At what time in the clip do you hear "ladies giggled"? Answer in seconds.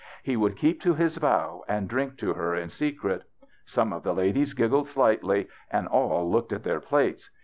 4.15-4.87